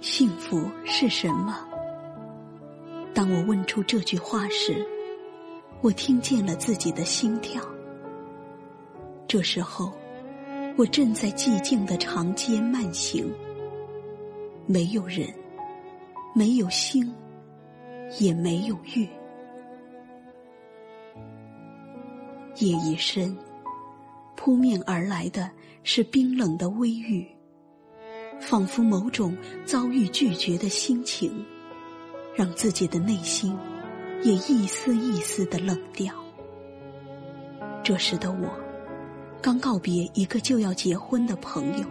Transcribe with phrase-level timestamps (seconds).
[0.00, 1.58] 幸福是什么？
[3.12, 4.86] 当我问出这句话时，
[5.80, 7.60] 我听见了自己的心跳。
[9.26, 9.92] 这时候，
[10.76, 13.28] 我正在寂静的长街慢行，
[14.66, 15.28] 没有人，
[16.32, 17.12] 没有星，
[18.20, 19.06] 也没有月。
[22.58, 23.36] 夜已深，
[24.36, 25.50] 扑面而来的
[25.82, 27.26] 是冰冷的微雨，
[28.40, 31.44] 仿佛某种遭遇拒绝的心情，
[32.34, 33.56] 让自己的内心
[34.22, 36.14] 也一丝一丝的冷掉。
[37.82, 38.48] 这时的我。
[39.40, 41.86] 刚告别一个就要结婚的朋友，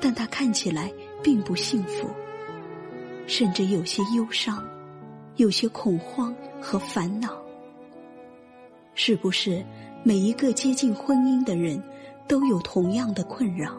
[0.00, 0.90] 但他看起来
[1.22, 2.08] 并不幸福，
[3.26, 4.66] 甚至有些忧伤，
[5.36, 7.36] 有些恐慌和烦恼。
[8.94, 9.62] 是不是
[10.02, 11.80] 每一个接近婚姻的人
[12.26, 13.70] 都有同样的困扰？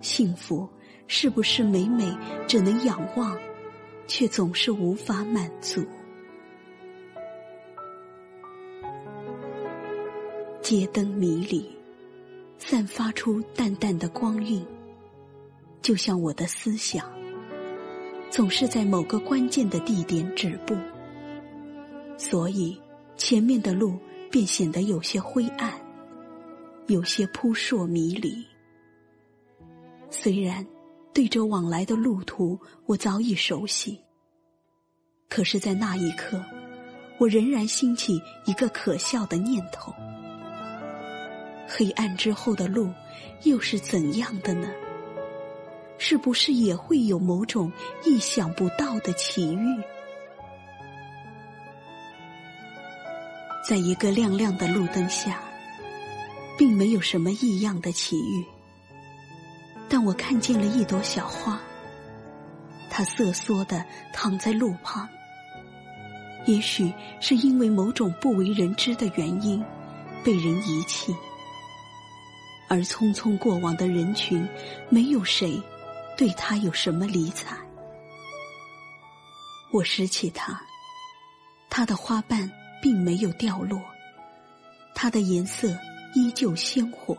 [0.00, 0.68] 幸福
[1.06, 2.10] 是不是每每
[2.46, 3.38] 只能仰望，
[4.06, 5.84] 却总是无法满足？
[10.62, 11.68] 街灯迷离，
[12.58, 14.64] 散发出淡淡的光晕，
[15.82, 17.04] 就像我的思想，
[18.30, 20.76] 总是在某个关键的地点止步，
[22.16, 22.80] 所以
[23.16, 23.98] 前面的路
[24.30, 25.72] 便显得有些灰暗，
[26.86, 28.49] 有些扑朔迷离。
[30.10, 30.66] 虽然
[31.12, 33.98] 对着往来的路途我早已熟悉，
[35.28, 36.44] 可是，在那一刻，
[37.18, 39.94] 我仍然兴起一个可笑的念头。
[41.68, 42.90] 黑暗之后的路
[43.44, 44.68] 又是怎样的呢？
[45.98, 47.70] 是不是也会有某种
[48.04, 49.80] 意想不到的奇遇？
[53.68, 55.40] 在一个亮亮的路灯下，
[56.58, 58.44] 并没有什么异样的奇遇，
[59.90, 61.60] 但我看见了一朵小花，
[62.88, 65.06] 它瑟缩的躺在路旁。
[66.46, 66.90] 也许
[67.20, 69.62] 是因为某种不为人知的原因，
[70.24, 71.14] 被人遗弃。
[72.68, 74.48] 而匆匆过往的人群，
[74.88, 75.60] 没有谁
[76.16, 77.56] 对他有什么理睬。
[79.72, 80.60] 我拾起它，
[81.68, 82.50] 它的花瓣
[82.80, 83.80] 并没有掉落，
[84.94, 85.76] 它的颜色
[86.14, 87.16] 依旧鲜活，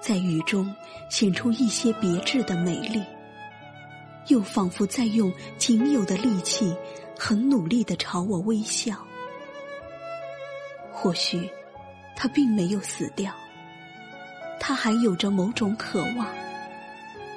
[0.00, 0.74] 在雨中
[1.10, 3.02] 显出一些别致的美丽，
[4.28, 6.74] 又仿佛在用仅有的力气，
[7.18, 8.96] 很努力的朝我微笑。
[10.92, 11.50] 或许，
[12.14, 13.32] 他并没有死掉。
[14.58, 16.26] 他还有着某种渴望，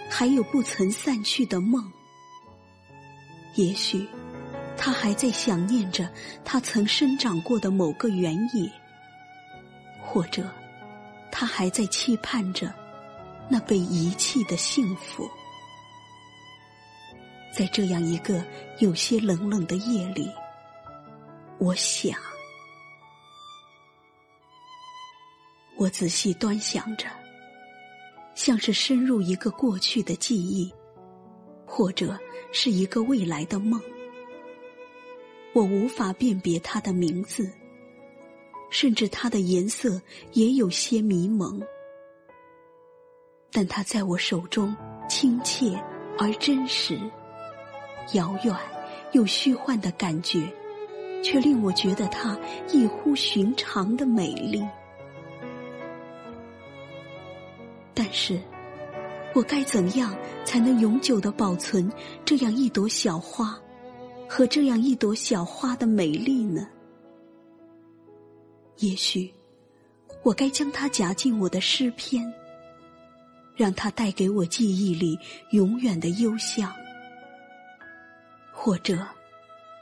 [0.09, 1.91] 还有不曾散去的梦。
[3.55, 4.07] 也许，
[4.77, 6.09] 他还在想念着
[6.45, 8.71] 他曾生长过的某个原野，
[10.01, 10.49] 或者，
[11.31, 12.73] 他还在期盼着
[13.49, 15.29] 那被遗弃的幸福。
[17.51, 18.43] 在这样一个
[18.79, 20.29] 有些冷冷的夜里，
[21.57, 22.17] 我想。
[25.77, 27.07] 我仔细端详着，
[28.35, 30.71] 像是深入一个过去的记忆，
[31.65, 32.19] 或者
[32.51, 33.81] 是一个未来的梦。
[35.53, 37.51] 我无法辨别他的名字，
[38.69, 40.01] 甚至它的颜色
[40.33, 41.61] 也有些迷蒙。
[43.51, 44.75] 但它在我手中
[45.07, 45.71] 亲切
[46.17, 46.99] 而真实，
[48.13, 48.55] 遥远
[49.13, 50.47] 又虚幻的感觉，
[51.23, 52.37] 却令我觉得它
[52.71, 54.63] 异乎寻常的美丽。
[57.93, 58.39] 但是，
[59.33, 60.15] 我该怎样
[60.45, 61.91] 才能永久的保存
[62.23, 63.59] 这样一朵小花，
[64.27, 66.67] 和这样一朵小花的美丽呢？
[68.79, 69.33] 也许，
[70.23, 72.33] 我该将它夹进我的诗篇，
[73.55, 75.19] 让它带给我记忆里
[75.51, 76.69] 永远的幽香；
[78.53, 79.05] 或者，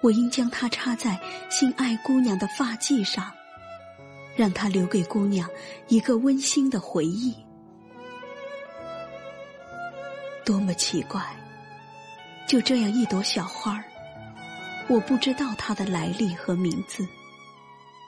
[0.02, 3.32] 我应将它插在心爱姑娘的发髻上，
[4.36, 5.48] 让它留给姑娘
[5.88, 7.36] 一个温馨的回忆。
[10.44, 11.24] 多么奇怪！
[12.48, 13.84] 就这样一朵小花儿，
[14.88, 17.08] 我不知道它的来历和名字。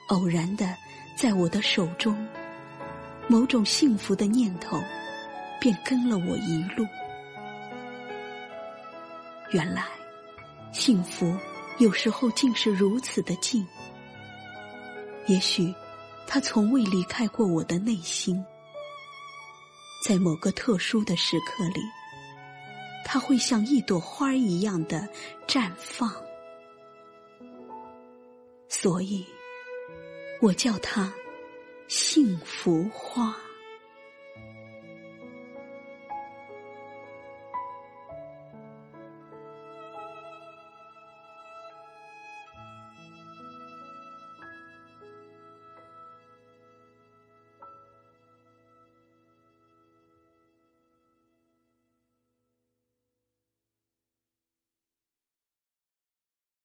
[0.09, 0.75] 偶然的，
[1.15, 2.27] 在我的手中，
[3.27, 4.79] 某种幸福的念头，
[5.59, 6.85] 便跟了我一路。
[9.51, 9.85] 原来，
[10.71, 11.35] 幸福
[11.77, 13.65] 有时候竟是如此的近。
[15.27, 15.73] 也许，
[16.25, 18.43] 它从未离开过我的内心，
[20.03, 21.81] 在某个特殊的时刻里。
[23.05, 25.07] 它会像一朵花一样的
[25.47, 26.11] 绽放，
[28.67, 29.25] 所以
[30.39, 31.11] 我叫它
[31.87, 33.48] 幸福花。